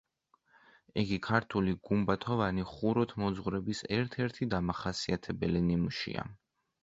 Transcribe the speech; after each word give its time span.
იგი 1.01 1.17
ქართული 1.27 1.73
გუმბათოვანი 1.89 2.63
ხუროთმოძღვრების 2.71 3.83
ერთ-ერთი 3.99 4.47
დამახასიათებელი 4.57 5.61
ნიმუშია. 5.69 6.27